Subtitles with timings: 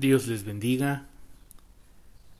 [0.00, 1.08] Dios les bendiga.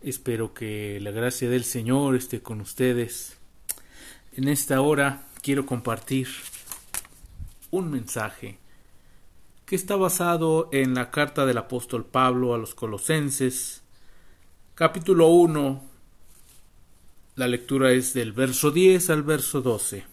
[0.03, 3.37] Espero que la gracia del Señor esté con ustedes.
[4.33, 6.27] En esta hora quiero compartir
[7.71, 8.57] un mensaje
[9.67, 13.83] que está basado en la carta del apóstol Pablo a los colosenses,
[14.75, 15.85] capítulo 1.
[17.37, 20.05] La lectura es del verso 10 al verso 12.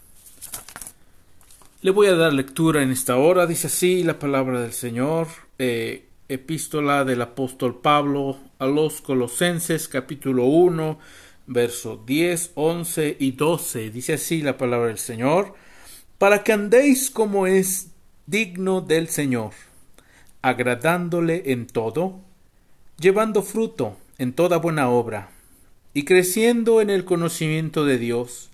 [1.82, 5.28] Le voy a dar lectura en esta hora, dice así la palabra del Señor.
[5.58, 11.00] Eh, epístola del apóstol Pablo a los Colosenses capítulo 1
[11.48, 13.90] verso 10, 11 y 12.
[13.90, 15.56] Dice así la palabra del Señor,
[16.18, 17.92] para que andéis como es
[18.26, 19.52] digno del Señor,
[20.42, 22.20] agradándole en todo,
[23.00, 25.32] llevando fruto en toda buena obra,
[25.94, 28.50] y creciendo en el conocimiento de Dios,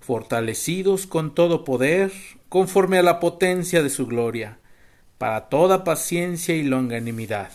[0.00, 2.12] fortalecidos con todo poder,
[2.48, 4.58] conforme a la potencia de su gloria,
[5.18, 7.50] para toda paciencia y longanimidad.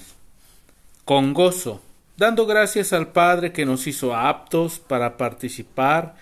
[1.05, 1.81] Con gozo,
[2.17, 6.15] dando gracias al Padre que nos hizo aptos para participar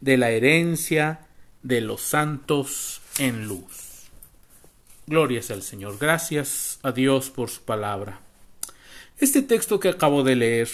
[0.00, 1.20] de la herencia
[1.62, 4.10] de los santos en luz.
[5.06, 5.96] Glorias al Señor.
[5.98, 8.20] Gracias a Dios por su palabra.
[9.18, 10.68] Este texto que acabo de leer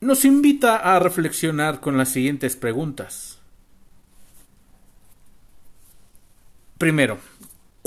[0.00, 3.38] nos invita a reflexionar con las siguientes preguntas.
[6.78, 7.18] Primero,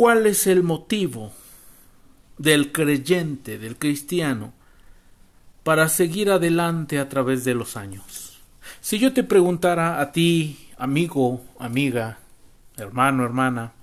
[0.01, 1.31] ¿Cuál es el motivo
[2.39, 4.51] del creyente, del cristiano,
[5.61, 8.39] para seguir adelante a través de los años?
[8.79, 12.17] Si yo te preguntara a ti, amigo, amiga,
[12.77, 13.73] hermano, hermana,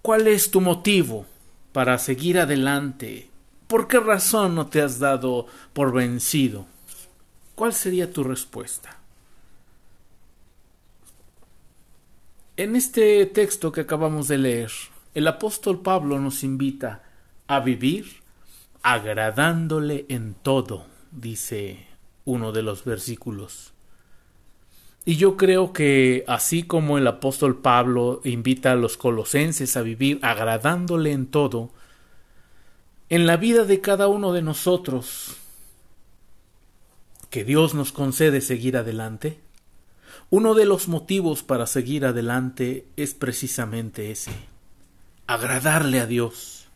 [0.00, 1.26] ¿cuál es tu motivo
[1.72, 3.28] para seguir adelante?
[3.66, 6.66] ¿Por qué razón no te has dado por vencido?
[7.56, 8.96] ¿Cuál sería tu respuesta?
[12.56, 14.70] En este texto que acabamos de leer,
[15.16, 17.02] el apóstol Pablo nos invita
[17.46, 18.16] a vivir
[18.82, 21.86] agradándole en todo, dice
[22.26, 23.72] uno de los versículos.
[25.06, 30.18] Y yo creo que así como el apóstol Pablo invita a los colosenses a vivir
[30.20, 31.70] agradándole en todo,
[33.08, 35.34] en la vida de cada uno de nosotros,
[37.30, 39.40] que Dios nos concede seguir adelante,
[40.28, 44.55] uno de los motivos para seguir adelante es precisamente ese
[45.26, 46.66] agradarle a Dios,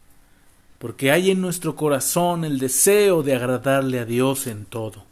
[0.79, 5.05] porque hay en nuestro corazón el deseo de agradarle a Dios en todo.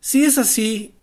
[0.00, 0.94] Si es así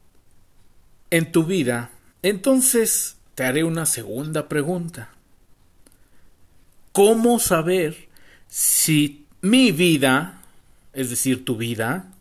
[1.10, 1.92] en tu vida,
[2.24, 5.10] entonces te haré una segunda pregunta.
[6.92, 8.10] ¿Cómo saber
[8.48, 10.42] si mi vida,
[10.94, 12.12] es decir, tu vida,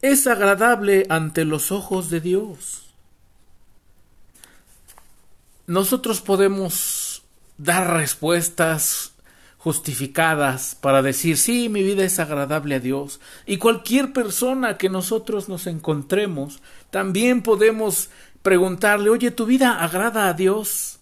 [0.00, 2.86] es agradable ante los ojos de Dios?
[5.66, 7.05] Nosotros podemos
[7.58, 9.12] dar respuestas
[9.66, 13.20] justificadas para decir sí, mi vida es agradable a Dios.
[13.46, 18.10] Y cualquier persona que nosotros nos encontremos, también podemos
[18.42, 21.00] preguntarle, oye, ¿tu vida agrada a Dios?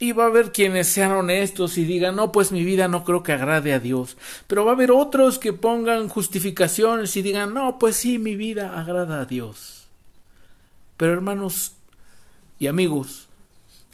[0.00, 3.22] Y va a haber quienes sean honestos y digan, no, pues mi vida no creo
[3.22, 4.16] que agrade a Dios.
[4.48, 8.80] Pero va a haber otros que pongan justificaciones y digan, no, pues sí, mi vida
[8.80, 9.86] agrada a Dios.
[10.96, 11.76] Pero hermanos
[12.58, 13.29] y amigos,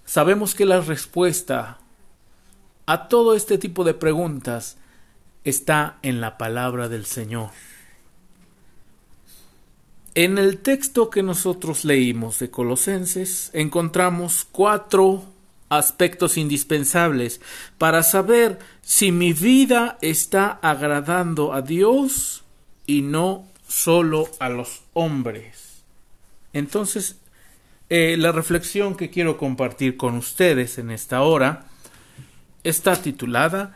[0.07, 1.79] Sabemos que la respuesta
[2.87, 4.79] a todo este tipo de preguntas
[5.45, 7.51] está en la palabra del Señor.
[10.15, 15.25] En el texto que nosotros leímos de Colosenses encontramos cuatro
[15.69, 17.41] aspectos indispensables
[17.77, 22.45] para saber si mi vida está agradando a Dios
[22.87, 25.83] y no solo a los hombres.
[26.53, 27.17] Entonces,
[27.89, 31.67] eh, la reflexión que quiero compartir con ustedes en esta hora
[32.65, 33.75] está titulada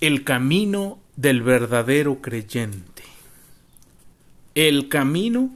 [0.00, 3.02] El camino del verdadero creyente.
[4.54, 5.50] El camino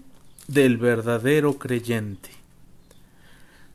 [0.48, 2.30] del verdadero creyente.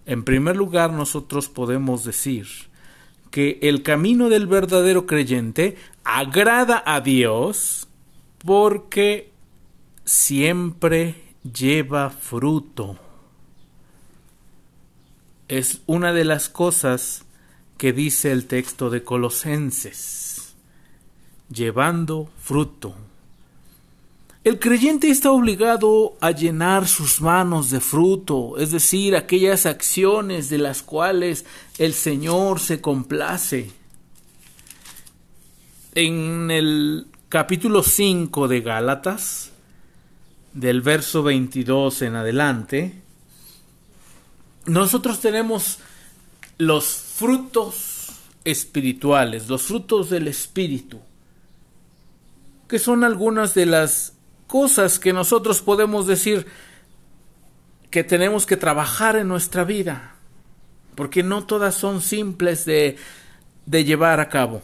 [0.06, 2.48] En primer lugar, nosotros podemos decir
[3.32, 7.88] que el camino del verdadero creyente agrada a Dios
[8.40, 9.32] porque
[10.04, 11.16] siempre
[11.54, 13.00] lleva fruto
[15.50, 17.26] es una de las cosas
[17.78, 20.54] que dice el texto de Colosenses,
[21.50, 22.96] llevando fruto.
[24.44, 30.60] El creyente está obligado a llenar sus manos de fruto, es decir, aquellas acciones de
[30.60, 31.46] las cuales
[31.78, 33.72] el Señor se complace.
[35.96, 39.52] En el capítulo 5 de Gálatas,
[40.54, 43.09] del verso 22 en adelante,
[44.70, 45.80] nosotros tenemos
[46.58, 48.12] los frutos
[48.46, 51.00] espirituales, los frutos del Espíritu,
[52.68, 54.14] que son algunas de las
[54.48, 56.46] cosas que nosotros podemos decir
[57.90, 60.16] que tenemos que trabajar en nuestra vida,
[60.94, 62.98] porque no todas son simples de,
[63.66, 64.62] de llevar a cabo.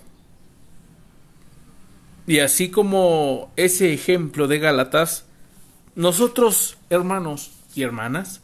[2.27, 5.25] Y así como ese ejemplo de Gálatas,
[5.95, 8.41] nosotros, hermanos y hermanas,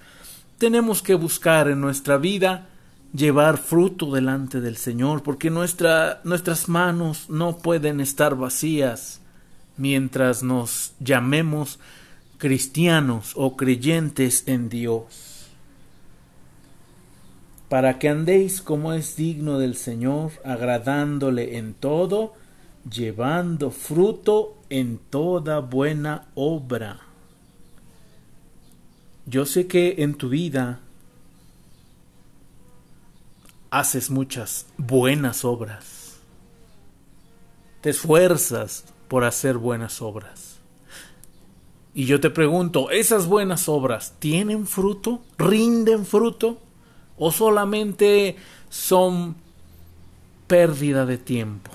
[0.61, 2.67] tenemos que buscar en nuestra vida
[3.15, 9.21] llevar fruto delante del Señor, porque nuestra, nuestras manos no pueden estar vacías
[9.75, 11.79] mientras nos llamemos
[12.37, 15.47] cristianos o creyentes en Dios.
[17.67, 22.35] Para que andéis como es digno del Señor, agradándole en todo,
[22.87, 27.10] llevando fruto en toda buena obra.
[29.31, 30.81] Yo sé que en tu vida
[33.69, 36.17] haces muchas buenas obras.
[37.79, 40.57] Te esfuerzas por hacer buenas obras.
[41.93, 45.21] Y yo te pregunto, ¿esas buenas obras tienen fruto?
[45.37, 46.59] ¿Rinden fruto?
[47.17, 48.35] ¿O solamente
[48.69, 49.37] son
[50.47, 51.71] pérdida de tiempo?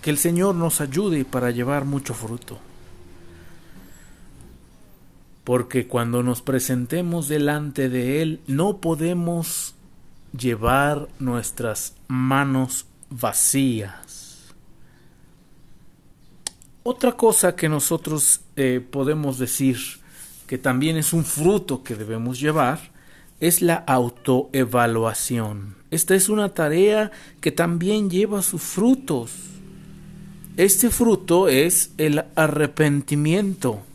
[0.00, 2.58] Que el Señor nos ayude para llevar mucho fruto.
[5.46, 9.76] Porque cuando nos presentemos delante de Él no podemos
[10.36, 14.52] llevar nuestras manos vacías.
[16.82, 19.78] Otra cosa que nosotros eh, podemos decir
[20.48, 22.80] que también es un fruto que debemos llevar
[23.38, 25.76] es la autoevaluación.
[25.92, 29.30] Esta es una tarea que también lleva sus frutos.
[30.56, 33.85] Este fruto es el arrepentimiento.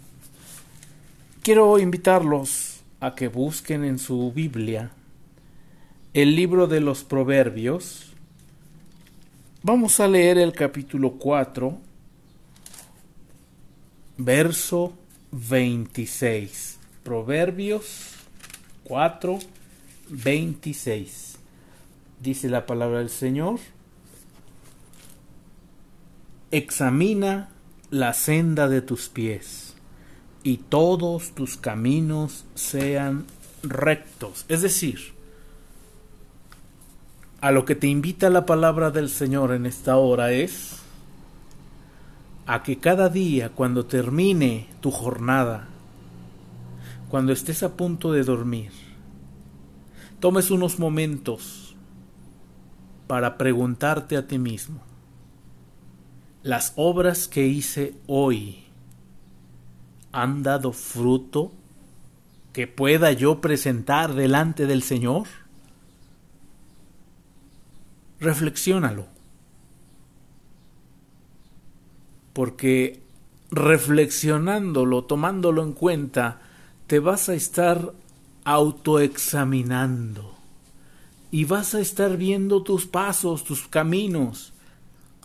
[1.43, 4.91] Quiero invitarlos a que busquen en su Biblia
[6.13, 8.13] el libro de los Proverbios.
[9.63, 11.79] Vamos a leer el capítulo 4,
[14.17, 14.93] verso
[15.31, 16.77] 26.
[17.01, 18.17] Proverbios
[18.83, 19.39] 4,
[20.09, 21.39] 26.
[22.21, 23.59] Dice la palabra del Señor
[26.51, 27.49] examina
[27.89, 29.70] la senda de tus pies
[30.43, 33.25] y todos tus caminos sean
[33.63, 34.45] rectos.
[34.47, 35.13] Es decir,
[37.41, 40.77] a lo que te invita la palabra del Señor en esta hora es
[42.45, 45.67] a que cada día cuando termine tu jornada,
[47.09, 48.71] cuando estés a punto de dormir,
[50.19, 51.75] tomes unos momentos
[53.07, 54.81] para preguntarte a ti mismo,
[56.43, 58.60] las obras que hice hoy
[60.11, 61.51] han dado fruto
[62.53, 65.27] que pueda yo presentar delante del Señor?
[68.19, 69.05] Reflexiónalo.
[72.33, 73.01] Porque
[73.51, 76.41] reflexionándolo, tomándolo en cuenta,
[76.87, 77.93] te vas a estar
[78.43, 80.35] autoexaminando
[81.31, 84.50] y vas a estar viendo tus pasos, tus caminos,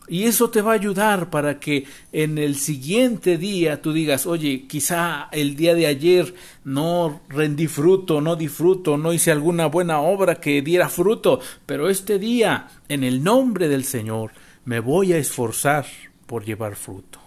[0.08, 4.66] y eso te va a ayudar para que en el siguiente día tú digas, oye,
[4.68, 10.00] quizá el día de ayer no rendí fruto, no di fruto, no hice alguna buena
[10.00, 14.32] obra que diera fruto, pero este día, en el nombre del Señor,
[14.64, 15.86] me voy a esforzar
[16.26, 17.20] por llevar fruto.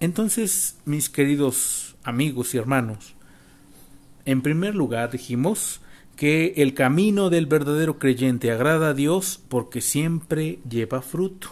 [0.00, 3.14] Entonces, mis queridos amigos y hermanos,
[4.24, 5.80] en primer lugar dijimos,
[6.18, 11.50] que el camino del verdadero creyente agrada a Dios porque siempre lleva fruto.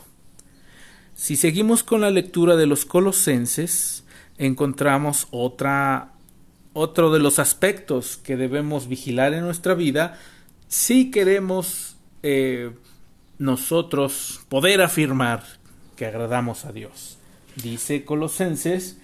[1.14, 4.02] Si seguimos con la lectura de los colosenses,
[4.38, 6.14] encontramos otra,
[6.72, 10.18] otro de los aspectos que debemos vigilar en nuestra vida
[10.66, 12.72] si queremos eh,
[13.38, 15.44] nosotros poder afirmar
[15.94, 17.18] que agradamos a Dios.
[17.54, 18.98] Dice Colosenses,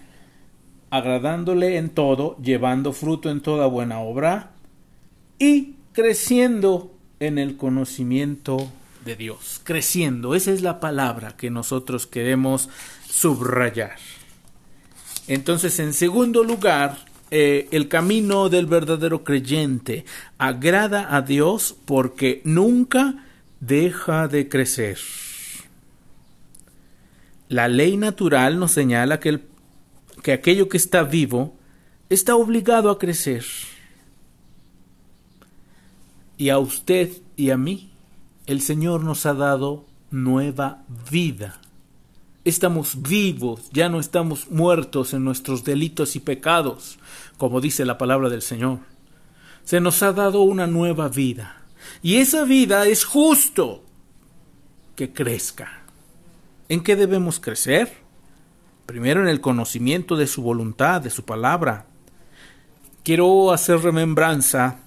[0.90, 4.51] agradándole en todo, llevando fruto en toda buena obra,
[5.38, 8.70] y creciendo en el conocimiento
[9.04, 9.60] de Dios.
[9.64, 12.68] Creciendo, esa es la palabra que nosotros queremos
[13.08, 13.96] subrayar.
[15.28, 16.98] Entonces, en segundo lugar,
[17.30, 20.04] eh, el camino del verdadero creyente
[20.38, 23.24] agrada a Dios porque nunca
[23.60, 24.98] deja de crecer.
[27.48, 29.40] La ley natural nos señala que,
[30.22, 31.56] que aquello que está vivo
[32.08, 33.44] está obligado a crecer
[36.42, 37.92] y a usted y a mí,
[38.46, 41.60] el Señor nos ha dado nueva vida.
[42.44, 46.98] Estamos vivos, ya no estamos muertos en nuestros delitos y pecados,
[47.38, 48.80] como dice la palabra del Señor.
[49.62, 51.62] se nos ha dado una nueva vida.
[52.02, 53.84] Y esa vida es justo
[54.96, 55.84] que crezca.
[56.68, 57.98] ¿En qué debemos crecer?
[58.84, 61.86] Primero en el conocimiento de su voluntad, de su palabra.
[63.04, 64.80] Quiero hacer remembranza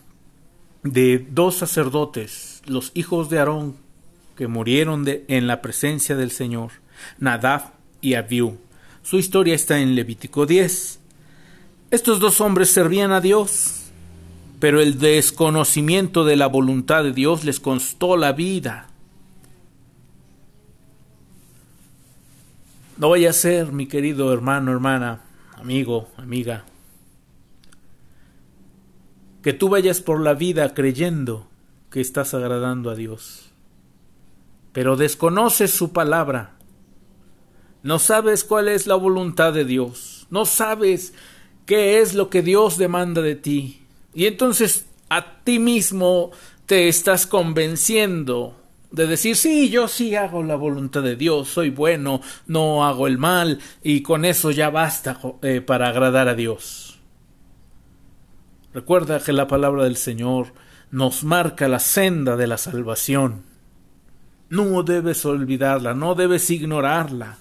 [0.85, 3.75] de dos sacerdotes, los hijos de Aarón,
[4.37, 6.71] que murieron de, en la presencia del Señor,
[7.17, 8.57] Nadab y Abiú.
[9.01, 10.99] Su historia está en Levítico 10.
[11.89, 13.85] Estos dos hombres servían a Dios,
[14.59, 18.87] pero el desconocimiento de la voluntad de Dios les costó la vida.
[22.97, 25.21] No vaya a ser, mi querido hermano, hermana,
[25.57, 26.63] amigo, amiga,
[29.45, 31.45] que tú vayas por la vida creyendo
[31.91, 33.51] que estás agradando a Dios,
[34.73, 36.55] pero desconoces su palabra,
[37.83, 41.13] no sabes cuál es la voluntad de Dios, no sabes
[41.67, 43.83] qué es lo que Dios demanda de ti,
[44.15, 46.31] y entonces a ti mismo
[46.65, 48.59] te estás convenciendo
[48.89, 53.19] de decir, sí, yo sí hago la voluntad de Dios, soy bueno, no hago el
[53.19, 56.94] mal, y con eso ya basta eh, para agradar a Dios.
[58.75, 60.47] Recuerda que la palabra del Señor
[60.91, 63.43] nos marca la senda de la salvación.
[64.49, 67.37] No debes olvidarla, no debes ignorarla.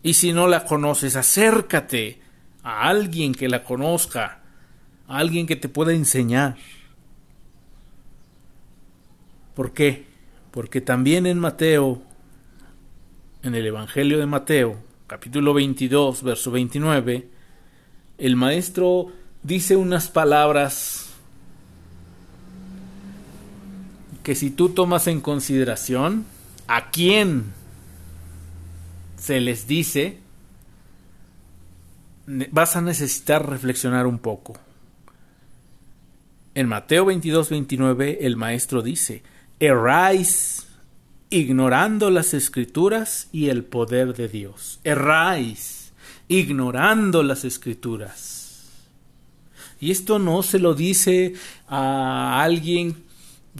[0.00, 2.20] Y si no la conoces, acércate
[2.62, 4.42] a alguien que la conozca,
[5.08, 6.54] a alguien que te pueda enseñar.
[9.56, 10.06] ¿Por qué?
[10.52, 12.00] Porque también en Mateo,
[13.42, 14.76] en el Evangelio de Mateo,
[15.08, 17.28] capítulo 22, verso 29,
[18.18, 21.10] el maestro dice unas palabras
[24.22, 26.24] que si tú tomas en consideración
[26.68, 27.52] a quién
[29.16, 30.18] se les dice,
[32.26, 34.56] vas a necesitar reflexionar un poco.
[36.54, 39.22] En Mateo 22, 29, el maestro dice,
[39.58, 40.66] erráis
[41.30, 44.80] ignorando las escrituras y el poder de Dios.
[44.84, 45.92] Erráis
[46.28, 48.51] ignorando las escrituras.
[49.82, 51.34] Y esto no se lo dice
[51.66, 53.02] a alguien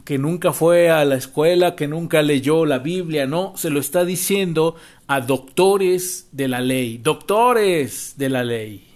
[0.05, 4.05] que nunca fue a la escuela, que nunca leyó la Biblia, no, se lo está
[4.05, 4.76] diciendo
[5.09, 8.87] a doctores de la ley, doctores de la ley.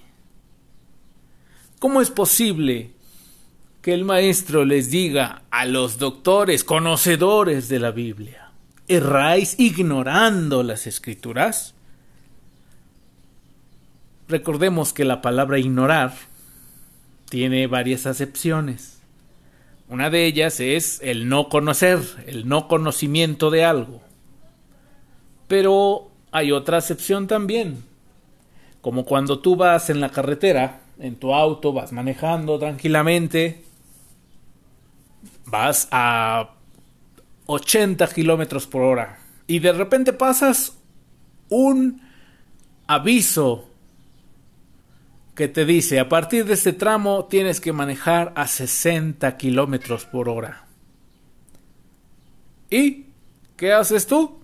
[1.80, 2.92] ¿Cómo es posible
[3.82, 8.52] que el maestro les diga a los doctores, conocedores de la Biblia,
[8.86, 11.74] ¿erráis ignorando las escrituras?
[14.28, 16.14] Recordemos que la palabra ignorar
[17.28, 19.00] tiene varias acepciones.
[19.88, 24.00] Una de ellas es el no conocer, el no conocimiento de algo.
[25.48, 27.84] Pero hay otra acepción también,
[28.80, 33.66] como cuando tú vas en la carretera, en tu auto, vas manejando tranquilamente
[35.46, 36.50] vas a
[37.46, 40.76] 80 kilómetros por hora y de repente pasas
[41.48, 42.02] un
[42.86, 43.70] aviso
[45.36, 50.28] que te dice a partir de este tramo tienes que manejar a 60 kilómetros por
[50.28, 50.66] hora.
[52.70, 53.06] ¿Y
[53.56, 54.40] qué haces tú?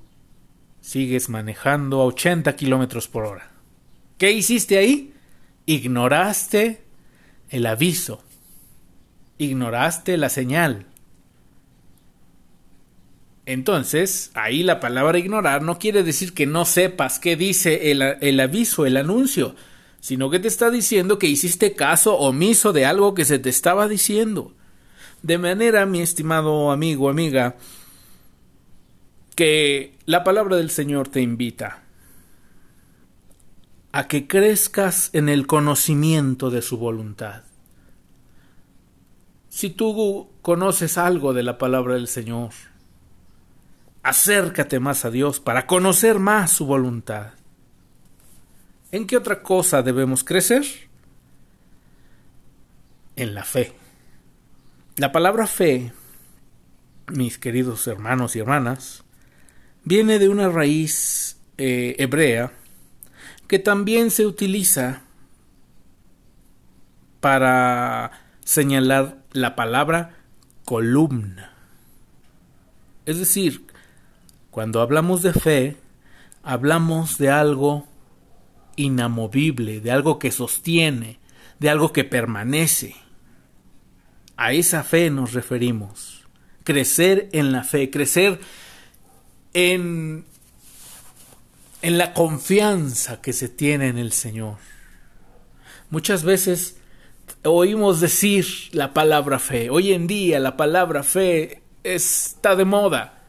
[0.83, 3.51] Sigues manejando a 80 kilómetros por hora.
[4.19, 5.15] ¿Qué hiciste ahí?
[5.65, 6.83] Ignoraste
[7.49, 8.23] el aviso.
[9.39, 10.87] Ignoraste la señal.
[13.47, 18.87] Entonces, ahí la palabra ignorar no quiere decir que no sepas qué dice el, aviso,
[18.87, 19.57] el anuncio,
[20.03, 23.87] sino que te está diciendo que hiciste caso omiso de algo que se te estaba
[23.87, 24.53] diciendo.
[25.23, 27.55] De manera, mi estimado amigo, amiga,
[29.37, 31.85] que la palabra del Señor te invita
[33.93, 37.45] a que crezcas en el conocimiento de su voluntad.
[39.51, 42.51] Si tú conoces algo de la palabra del Señor,
[44.03, 47.35] Acércate más a Dios para conocer más su voluntad.
[48.93, 50.65] ¿En qué otra cosa debemos crecer?
[53.17, 53.73] En la fe.
[54.97, 55.93] La palabra fe,
[57.11, 59.03] mis queridos hermanos y hermanas,
[59.85, 62.53] viene de una raíz eh, hebrea
[63.49, 65.01] que también se utiliza
[67.21, 68.11] para
[68.45, 70.19] señalar la palabra
[70.67, 71.55] columna.
[73.07, 73.65] Es decir,
[74.51, 75.77] cuando hablamos de fe,
[76.43, 77.87] hablamos de algo
[78.77, 81.19] inamovible, de algo que sostiene,
[81.59, 82.97] de algo que permanece.
[84.37, 86.25] A esa fe nos referimos.
[86.65, 88.41] Crecer en la fe, crecer
[89.55, 90.25] en,
[91.83, 94.57] en la confianza que se tiene en el Señor.
[95.91, 96.79] Muchas veces
[97.45, 99.71] oímos decir la palabra fe.
[99.71, 103.23] Hoy en día la palabra fe está de moda.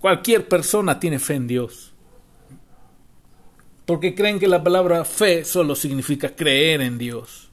[0.00, 1.91] Cualquier persona tiene fe en Dios.
[3.86, 7.50] Porque creen que la palabra fe solo significa creer en Dios.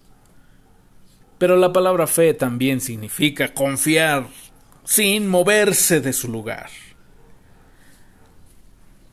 [1.37, 4.27] Pero la palabra fe también significa confiar
[4.83, 6.69] sin moverse de su lugar.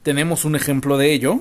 [0.02, 1.40] ¿Tenemos un ejemplo de ello?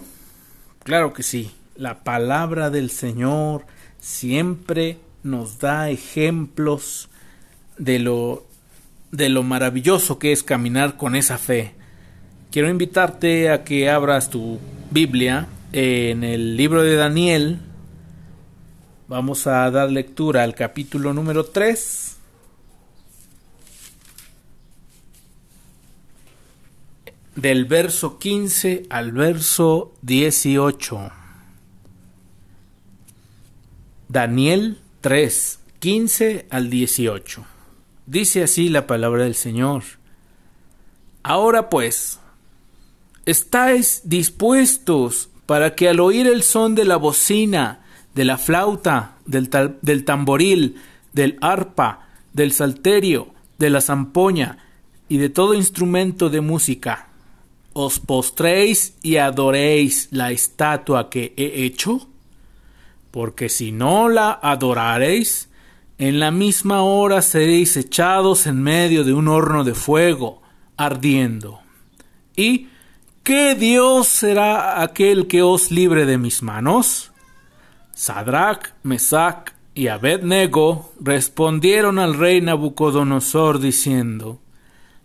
[0.84, 1.52] Claro que sí.
[1.76, 3.66] La palabra del Señor
[4.00, 7.10] siempre nos da ejemplos
[7.78, 8.46] de lo
[9.12, 11.74] de lo maravilloso que es caminar con esa fe.
[12.52, 14.60] Quiero invitarte a que abras tu
[14.92, 17.60] Biblia en el libro de Daniel.
[19.10, 22.16] Vamos a dar lectura al capítulo número 3.
[27.36, 31.12] Del verso 15 al verso 18.
[34.08, 37.46] Daniel 3, 15 al 18.
[38.06, 39.84] Dice así la palabra del Señor.
[41.22, 42.22] Ahora pues,
[43.26, 47.82] ¿estáis dispuestos para que al oír el son de la bocina,
[48.14, 50.76] de la flauta, del, tamboril,
[51.14, 54.58] del arpa, del salterio, de la zampoña
[55.08, 57.10] y de todo instrumento de música,
[57.74, 62.08] os postréis y adoréis la estatua que he hecho?
[63.12, 65.50] Porque si no la adorareis,
[65.98, 70.42] en la misma hora seréis echados en medio de un horno de fuego,
[70.78, 71.60] ardiendo.
[72.36, 72.68] ¿Y
[73.26, 77.12] qué Dios será aquel que os libre de mis manos?
[77.92, 84.40] Sadrach, Mesach y Abednego respondieron al rey Nabucodonosor diciendo,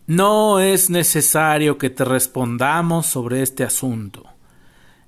[0.07, 4.25] No es necesario que te respondamos sobre este asunto.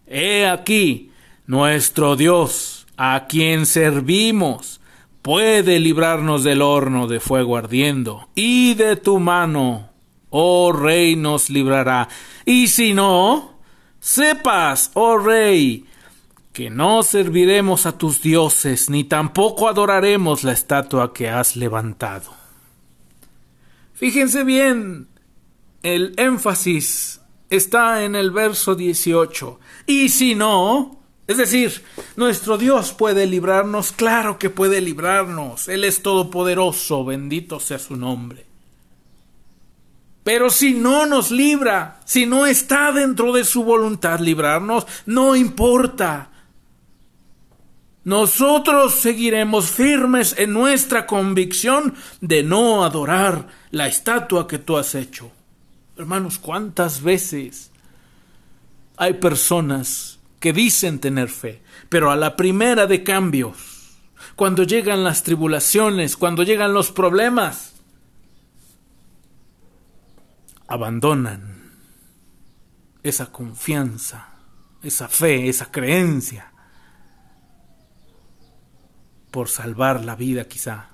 [0.07, 1.13] He aquí,
[1.47, 4.81] nuestro Dios, a quien servimos,
[5.21, 9.92] puede librarnos del horno de fuego ardiendo, y de tu mano,
[10.33, 12.09] oh rey, nos librará.
[12.45, 13.59] Y si no,
[14.01, 15.87] sepas, oh rey,
[16.53, 22.35] que no serviremos a tus dioses, ni tampoco adoraremos la estatua que has levantado.
[23.95, 25.09] Fíjense bien,
[25.83, 29.61] el énfasis está en el verso 18.
[29.87, 31.85] Y si no, es decir,
[32.17, 35.69] nuestro Dios puede librarnos, claro que puede librarnos.
[35.69, 38.52] Él es todopoderoso, bendito sea su nombre.
[40.25, 46.31] Pero si no nos libra, si no está dentro de su voluntad librarnos, no importa.
[48.05, 55.31] Nosotros seguiremos firmes en nuestra convicción de no adorar la estatua que tú has hecho.
[55.97, 57.71] Hermanos, ¿cuántas veces
[58.97, 63.57] hay personas que dicen tener fe, pero a la primera de cambios,
[64.35, 67.72] cuando llegan las tribulaciones, cuando llegan los problemas,
[70.73, 71.71] abandonan
[73.03, 74.29] esa confianza,
[74.83, 76.51] esa fe, esa creencia,
[79.31, 80.89] por salvar la vida quizá.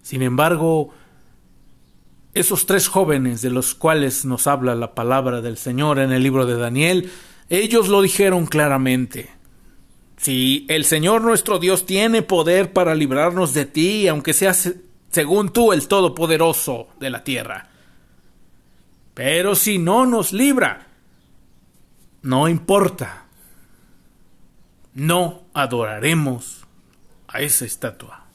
[0.00, 0.94] Sin embargo,
[2.32, 6.46] esos tres jóvenes de los cuales nos habla la palabra del Señor en el libro
[6.46, 7.12] de Daniel,
[7.50, 9.28] ellos lo dijeron claramente.
[10.16, 14.72] Si el Señor nuestro Dios tiene poder para librarnos de ti, aunque seas
[15.10, 17.68] según tú el Todopoderoso de la tierra.
[19.14, 20.86] Pero si no nos libra,
[22.22, 23.24] no importa.
[24.94, 26.66] No adoraremos
[27.28, 28.26] a esa estatua.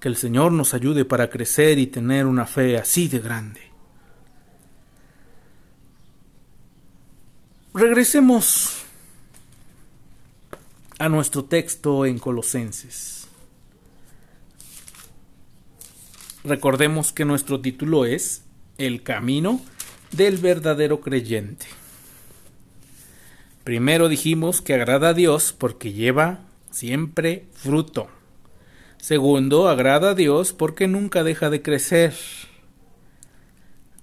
[0.00, 3.70] Que el Señor nos ayude para crecer y tener una fe así de grande.
[7.74, 8.82] Regresemos
[10.98, 13.21] a nuestro texto en Colosenses.
[16.44, 18.44] Recordemos que nuestro título es
[18.76, 19.60] El camino
[20.10, 21.66] del verdadero creyente.
[23.62, 26.40] Primero dijimos que agrada a Dios porque lleva
[26.72, 28.08] siempre fruto.
[28.98, 32.12] Segundo, agrada a Dios porque nunca deja de crecer.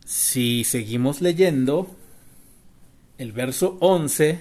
[0.06, 1.94] Si seguimos leyendo,
[3.18, 4.40] el verso 11,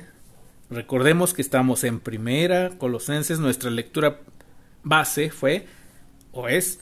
[0.70, 4.20] recordemos que estamos en primera Colosenses, nuestra lectura
[4.84, 5.66] base fue
[6.30, 6.78] o es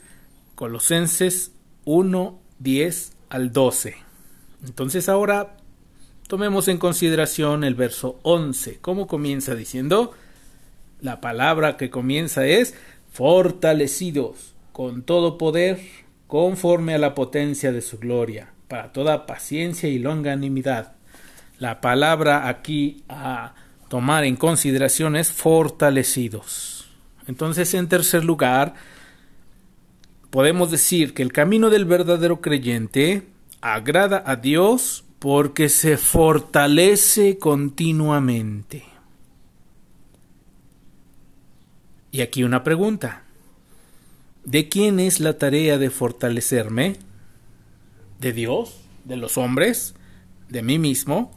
[0.57, 1.53] Colosenses
[1.85, 3.97] 1, 10 al 12.
[4.65, 5.59] Entonces ahora
[6.27, 8.79] tomemos en consideración el verso 11.
[8.81, 10.13] ¿Cómo comienza diciendo?
[11.01, 12.75] La palabra que comienza es
[13.13, 15.79] fortalecidos con todo poder
[16.27, 20.95] conforme a la potencia de su gloria, para toda paciencia y longanimidad.
[21.59, 23.55] La palabra aquí a
[23.89, 26.89] tomar en consideración es fortalecidos.
[27.27, 28.75] Entonces, en tercer lugar,
[30.37, 33.27] podemos decir que el camino del verdadero creyente
[33.63, 38.85] agrada a Dios porque se fortalece continuamente.
[42.13, 43.23] Y aquí una pregunta.
[44.45, 46.97] ¿De quién es la tarea de fortalecerme?
[48.21, 48.83] ¿De Dios?
[49.07, 49.95] ¿De los hombres?
[50.51, 51.33] ¿De mí mismo?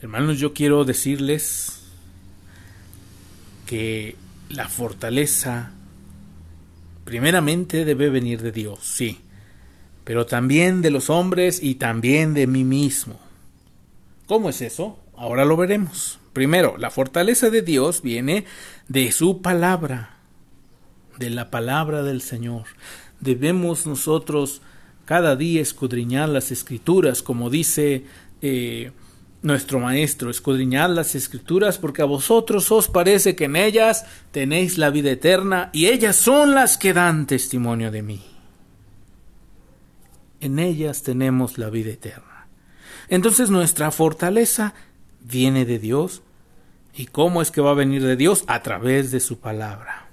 [0.00, 1.80] Hermanos, yo quiero decirles
[3.66, 4.16] que
[4.48, 5.74] la fortaleza
[7.04, 9.20] primeramente debe venir de Dios, sí,
[10.04, 13.20] pero también de los hombres y también de mí mismo.
[14.26, 14.98] ¿Cómo es eso?
[15.16, 16.18] Ahora lo veremos.
[16.32, 18.46] Primero, la fortaleza de Dios viene
[18.88, 20.16] de su palabra,
[21.18, 22.64] de la palabra del Señor.
[23.20, 24.62] Debemos nosotros
[25.04, 28.04] cada día escudriñar las escrituras, como dice
[28.40, 28.92] eh,
[29.42, 34.90] nuestro Maestro, escudriñad las escrituras porque a vosotros os parece que en ellas tenéis la
[34.90, 38.22] vida eterna y ellas son las que dan testimonio de mí.
[40.40, 42.46] En ellas tenemos la vida eterna.
[43.08, 44.74] Entonces nuestra fortaleza
[45.20, 46.22] viene de Dios.
[46.94, 48.44] ¿Y cómo es que va a venir de Dios?
[48.46, 50.08] A través de su palabra.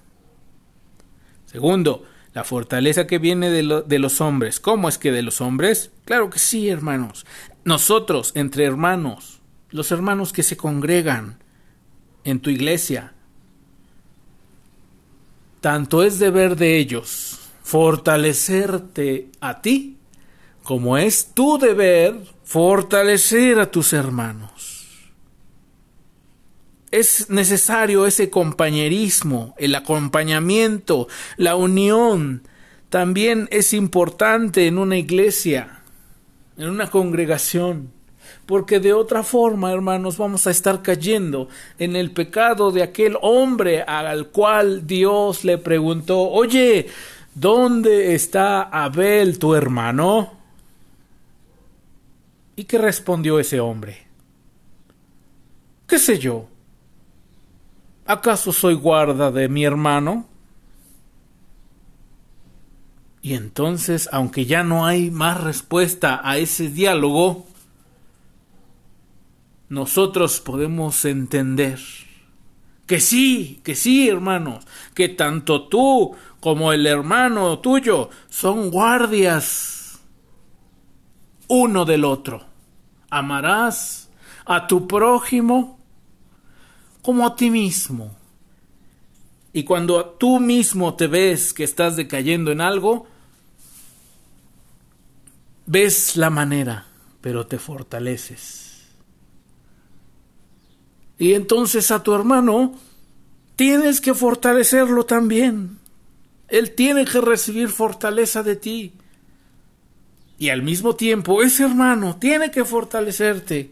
[1.45, 4.59] Segundo, la fortaleza que viene de, los hombres.
[4.59, 5.91] ¿Cómo es que de los hombres?
[6.05, 7.25] Claro que sí, hermanos.
[7.69, 11.37] Nosotros, entre hermanos, los hermanos que se congregan
[12.23, 13.13] en tu iglesia,
[15.61, 19.99] tanto es deber de ellos fortalecerte a ti,
[20.63, 24.87] como es tu deber fortalecer a tus hermanos
[26.89, 32.41] es necesario ese compañerismo, el acompañamiento, la unión.
[32.89, 35.78] También es importante en una iglesia,
[36.59, 37.91] en una congregación,
[38.45, 41.47] porque de otra forma, hermanos, vamos a estar cayendo
[41.79, 46.87] en el pecado de aquel hombre al cual Dios le preguntó, oye,
[47.33, 50.33] ¿dónde está Abel, tu hermano?
[52.57, 54.05] ¿Y qué respondió ese hombre?
[55.87, 56.45] ¿Qué sé yo?
[58.05, 60.27] ¿Acaso soy guarda de mi hermano?
[63.21, 67.45] Y entonces, aunque ya no hay más respuesta a ese diálogo,
[69.67, 71.79] nosotros podemos entender
[72.87, 79.99] que sí, que sí, hermanos, que tanto tú como el hermano tuyo son guardias
[81.47, 82.45] uno del otro.
[83.09, 84.09] Amarás
[84.45, 85.79] a tu prójimo
[87.01, 88.15] como a ti mismo.
[89.51, 93.07] Y cuando tú mismo te ves que estás decayendo en algo,
[95.65, 96.85] ves la manera,
[97.21, 98.87] pero te fortaleces.
[101.17, 102.75] Y entonces a tu hermano
[103.55, 105.79] tienes que fortalecerlo también.
[106.47, 108.93] Él tiene que recibir fortaleza de ti.
[110.37, 113.71] Y al mismo tiempo, ese hermano tiene que fortalecerte.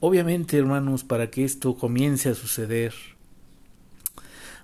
[0.00, 2.94] Obviamente, hermanos, para que esto comience a suceder,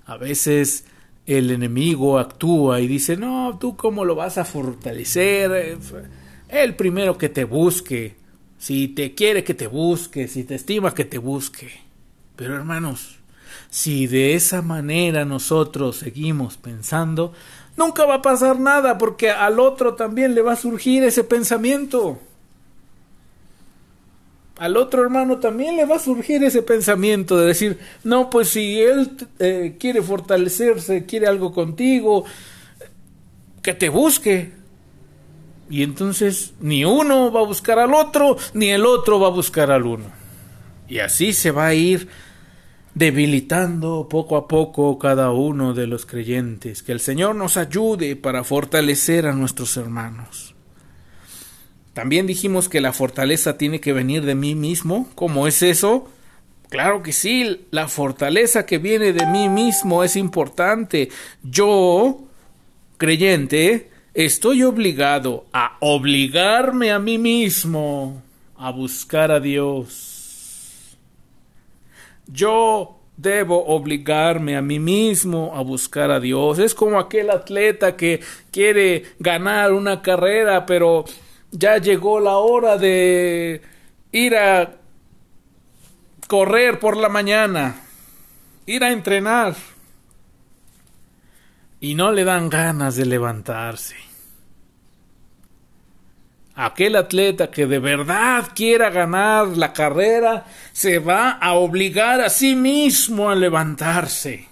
[0.07, 0.85] a veces
[1.27, 5.79] el enemigo actúa y dice, no, tú cómo lo vas a fortalecer,
[6.49, 8.17] el primero que te busque,
[8.59, 11.71] si te quiere que te busque, si te estima que te busque.
[12.37, 13.17] Pero hermanos,
[13.71, 17.33] si de esa manera nosotros seguimos pensando,
[17.77, 22.21] nunca va a pasar nada porque al otro también le va a surgir ese pensamiento
[24.57, 28.81] al otro hermano también le va a surgir ese pensamiento de decir, no, pues si
[28.81, 32.25] él eh, quiere fortalecerse, quiere algo contigo,
[33.63, 34.53] que te busque.
[35.69, 39.73] Y entonces ni uno va a buscar al otro, ni el otro va a buscar
[39.73, 40.05] al uno.
[40.89, 42.09] Y así se va a ir
[42.95, 46.83] debilitando poco a poco cada uno de los creyentes.
[46.83, 50.54] Que el Señor nos ayude para fortalecer a nuestros hermanos.
[51.95, 55.09] También dijimos que la fortaleza tiene que venir de mí mismo.
[55.15, 56.11] ¿Cómo es eso?
[56.69, 61.09] Claro que sí, la fortaleza que viene de mí mismo es importante.
[61.45, 62.25] Yo,
[62.97, 68.23] creyente, estoy obligado a obligarme a mí mismo
[68.57, 70.97] a buscar a Dios.
[72.27, 76.59] Yo debo obligarme a mí mismo a buscar a Dios.
[76.59, 81.05] Es como aquel atleta que quiere ganar una carrera, pero
[81.55, 83.63] ya llegó la hora de
[84.11, 84.75] ir a
[86.27, 87.77] correr por la mañana,
[88.67, 89.55] ir a entrenar.
[91.81, 93.95] Y no le dan ganas de levantarse.
[96.57, 102.57] Aquel atleta que de verdad quiera ganar la carrera se va a obligar a sí
[102.57, 104.49] mismo a levantarse.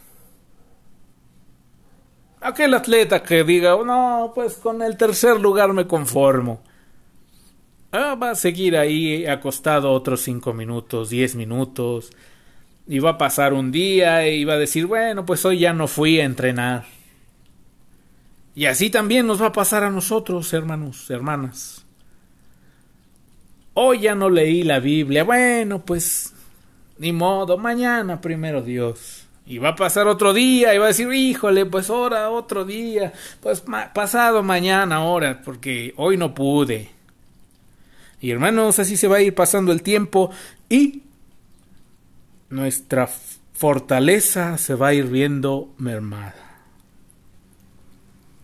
[2.40, 6.60] Aquel atleta que diga, no, pues con el tercer lugar me conformo.
[7.92, 12.10] Ah, va a seguir ahí acostado otros cinco minutos, diez minutos,
[12.86, 15.86] y va a pasar un día y va a decir, bueno, pues hoy ya no
[15.86, 16.86] fui a entrenar.
[18.54, 21.84] Y así también nos va a pasar a nosotros, hermanos, hermanas.
[23.74, 25.24] Hoy ya no leí la Biblia.
[25.24, 26.32] Bueno, pues
[26.98, 29.26] ni modo, mañana primero Dios.
[29.44, 33.12] Y va a pasar otro día y va a decir, híjole, pues ahora otro día,
[33.40, 37.01] pues pasado mañana ahora, porque hoy no pude.
[38.22, 40.30] Y hermanos, así se va a ir pasando el tiempo
[40.68, 41.02] y
[42.50, 43.08] nuestra
[43.52, 46.62] fortaleza se va a ir viendo mermada.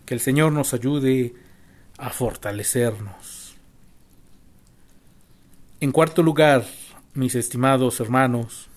[0.05, 1.33] Que el Señor nos ayude
[1.97, 3.55] a fortalecernos.
[5.81, 6.65] En cuarto lugar,
[7.15, 8.69] mis estimados hermanos,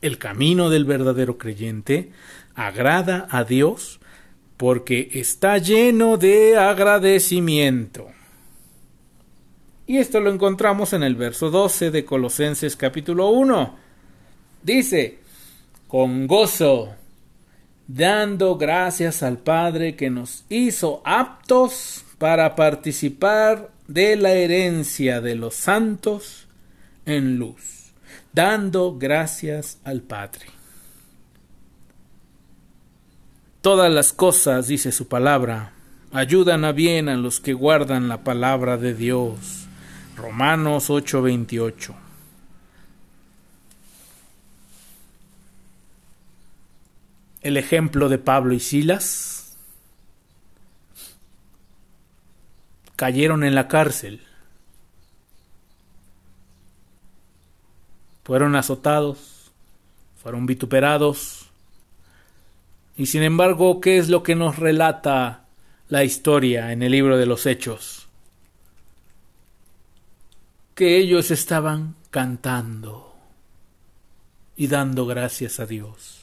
[0.00, 2.10] el camino del verdadero creyente
[2.54, 4.00] agrada a Dios
[4.56, 8.08] porque está lleno de agradecimiento.
[9.90, 13.74] Y esto lo encontramos en el verso 12 de Colosenses capítulo 1.
[14.62, 15.18] Dice,
[15.88, 16.94] con gozo
[17.88, 25.56] dando gracias al Padre que nos hizo aptos para participar de la herencia de los
[25.56, 26.46] santos
[27.04, 27.90] en luz,
[28.32, 30.46] dando gracias al Padre.
[33.60, 35.72] Todas las cosas, dice su palabra,
[36.12, 39.59] ayudan a bien a los que guardan la palabra de Dios.
[40.20, 41.94] Romanos 8:28
[47.42, 49.56] el ejemplo de Pablo y Silas,
[52.96, 54.20] cayeron en la cárcel,
[58.24, 59.50] fueron azotados,
[60.22, 61.46] fueron vituperados,
[62.96, 65.46] y sin embargo, ¿qué es lo que nos relata
[65.88, 67.99] la historia en el libro de los Hechos?
[70.80, 73.14] Que ellos estaban cantando
[74.56, 76.22] y dando gracias a Dios.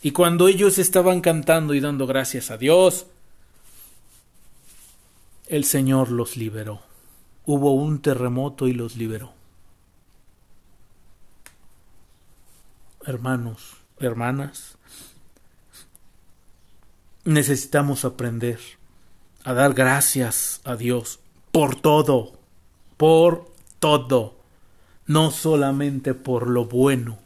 [0.00, 3.06] Y cuando ellos estaban cantando y dando gracias a Dios,
[5.48, 6.82] el Señor los liberó.
[7.46, 9.32] Hubo un terremoto y los liberó.
[13.04, 14.78] Hermanos, hermanas,
[17.24, 18.60] necesitamos aprender
[19.42, 21.18] a dar gracias a Dios
[21.50, 22.38] por todo,
[22.96, 23.47] por
[23.78, 24.38] todo,
[25.06, 27.18] no solamente por lo bueno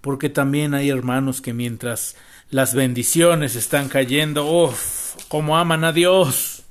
[0.00, 2.16] porque también hay hermanos que mientras
[2.50, 6.62] las bendiciones están cayendo, uff, como aman a Dios.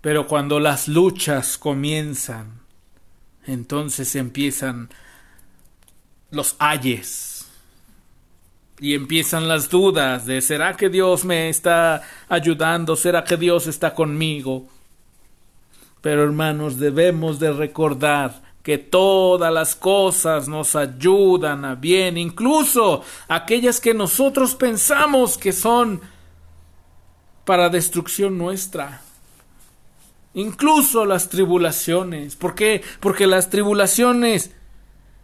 [0.00, 2.60] Pero cuando las luchas comienzan,
[3.46, 4.90] entonces empiezan
[6.30, 7.46] los ayes
[8.80, 12.96] y empiezan las dudas de ¿será que Dios me está ayudando?
[12.96, 14.68] ¿Será que Dios está conmigo?
[16.02, 23.80] Pero hermanos, debemos de recordar que todas las cosas nos ayudan a bien, incluso aquellas
[23.80, 26.00] que nosotros pensamos que son
[27.44, 29.00] para destrucción nuestra.
[30.34, 32.36] Incluso las tribulaciones.
[32.36, 32.82] ¿Por qué?
[33.00, 34.52] Porque las tribulaciones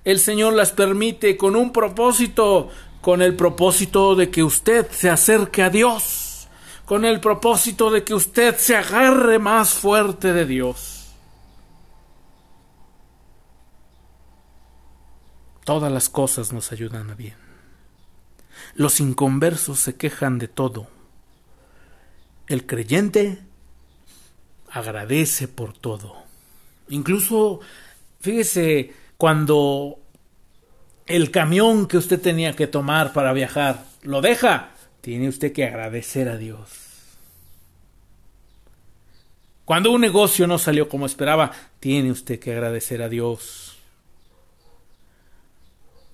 [0.05, 2.71] el Señor las permite con un propósito,
[3.03, 6.18] con el propósito de que usted se acerque a Dios,
[6.88, 11.09] con el propósito de que usted se agarre más fuerte de Dios.
[15.64, 17.37] Todas las cosas nos ayudan a bien.
[18.74, 20.87] Los inconversos se quejan de todo.
[22.46, 23.38] El creyente
[24.70, 26.16] agradece por todo.
[26.88, 27.61] Incluso,
[28.20, 29.98] fíjese, cuando
[31.05, 34.70] el camión que usted tenía que tomar para viajar lo deja,
[35.01, 36.89] tiene usted que agradecer a Dios.
[39.65, 43.77] Cuando un negocio no salió como esperaba, tiene usted que agradecer a Dios.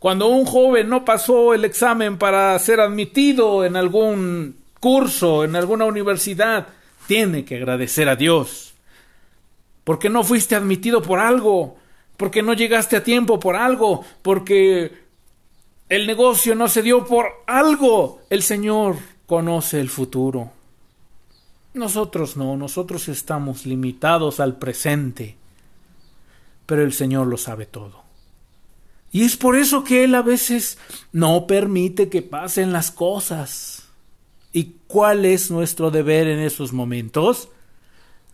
[0.01, 5.85] Cuando un joven no pasó el examen para ser admitido en algún curso, en alguna
[5.85, 6.67] universidad,
[7.07, 8.75] tiene que agradecer a Dios.
[9.85, 11.77] Porque no fuiste admitido por algo,
[12.17, 15.04] porque no llegaste a tiempo por algo, porque
[15.89, 18.23] el negocio no se dio por algo.
[18.31, 20.51] El Señor conoce el futuro.
[21.75, 25.37] Nosotros no, nosotros estamos limitados al presente,
[26.67, 28.05] pero el Señor lo sabe todo.
[29.11, 30.79] Y es por eso que Él a veces
[31.13, 33.85] no permite que pasen las cosas.
[34.53, 37.49] ¿Y cuál es nuestro deber en esos momentos?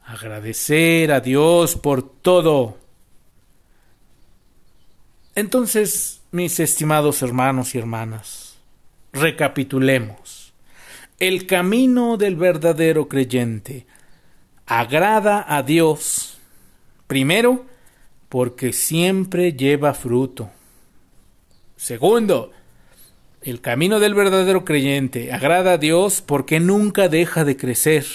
[0.05, 2.77] Agradecer a Dios por todo.
[5.35, 8.57] Entonces, mis estimados hermanos y hermanas,
[9.13, 10.53] recapitulemos.
[11.19, 13.87] El camino del verdadero creyente
[14.67, 16.39] agrada a Dios,
[17.07, 17.67] primero,
[18.29, 20.51] porque siempre lleva fruto.
[21.77, 22.53] Segundo,
[23.43, 28.07] el camino del verdadero creyente agrada a Dios porque nunca deja de crecer.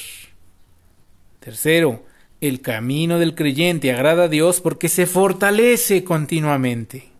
[1.39, 2.05] Tercero,
[2.41, 7.14] el camino del creyente agrada a Dios porque se fortalece continuamente.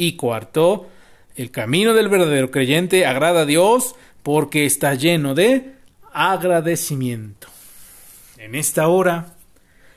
[0.00, 0.88] Y cuarto,
[1.36, 5.74] el camino del verdadero creyente agrada a Dios porque está lleno de
[6.10, 7.48] agradecimiento.
[8.38, 9.34] En esta hora,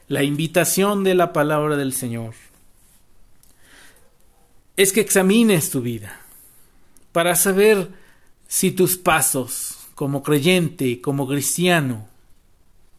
[0.10, 2.34] la invitación de la palabra del Señor
[4.76, 6.20] es que examines tu vida
[7.14, 7.88] para saber
[8.50, 12.10] si tus pasos como creyente, como cristiano,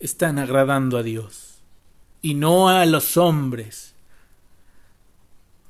[0.01, 1.59] están agradando a Dios
[2.23, 3.94] y no a los hombres.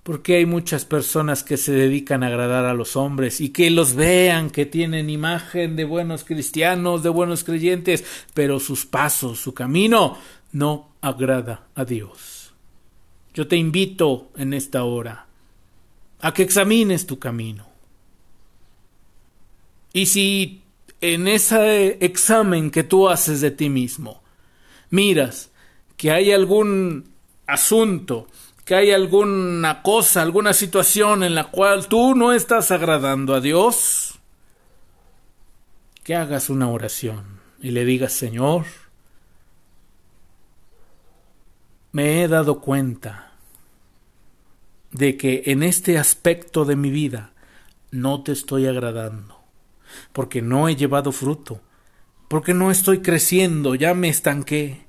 [0.05, 3.95] Porque hay muchas personas que se dedican a agradar a los hombres y que los
[3.95, 10.17] vean, que tienen imagen de buenos cristianos, de buenos creyentes, pero sus pasos, su camino,
[10.53, 12.53] no agrada a Dios.
[13.35, 15.27] Yo te invito en esta hora
[16.21, 17.75] a que examines tu camino
[19.93, 20.63] y si
[21.01, 24.23] en ese examen que tú haces de ti mismo
[24.91, 25.51] miras
[25.97, 27.05] que hay algún
[27.47, 28.27] asunto,
[28.65, 34.19] que hay alguna cosa, alguna situación en la cual tú no estás agradando a Dios,
[36.03, 38.65] que hagas una oración y le digas, Señor,
[41.93, 43.33] me he dado cuenta
[44.93, 47.33] de que en este aspecto de mi vida
[47.91, 49.41] no te estoy agradando
[50.13, 51.61] porque no he llevado fruto,
[52.29, 54.87] porque no estoy creciendo, ya me estanqué,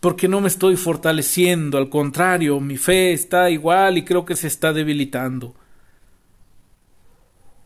[0.00, 4.46] porque no me estoy fortaleciendo, al contrario, mi fe está igual y creo que se
[4.46, 5.54] está debilitando.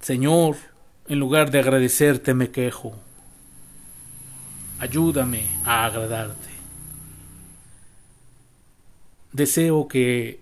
[0.01, 0.57] Señor,
[1.09, 2.99] en lugar de agradecerte me quejo.
[4.79, 6.49] Ayúdame a agradarte.
[9.33, 10.41] Deseo que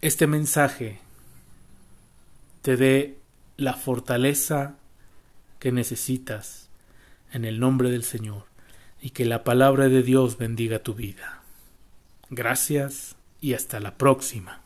[0.00, 1.00] este mensaje
[2.62, 3.18] te dé
[3.56, 4.76] la fortaleza
[5.58, 6.68] que necesitas
[7.32, 8.45] en el nombre del Señor
[9.06, 11.40] y que la palabra de Dios bendiga tu vida.
[12.28, 14.62] Gracias y hasta la próxima.